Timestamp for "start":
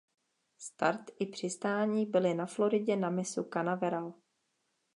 0.57-1.11